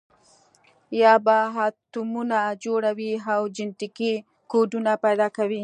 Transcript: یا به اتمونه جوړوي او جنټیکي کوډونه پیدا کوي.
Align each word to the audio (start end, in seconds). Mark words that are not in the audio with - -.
یا 1.01 1.13
به 1.25 1.37
اتمونه 1.65 2.39
جوړوي 2.63 3.11
او 3.33 3.41
جنټیکي 3.55 4.13
کوډونه 4.51 4.93
پیدا 5.05 5.27
کوي. 5.37 5.59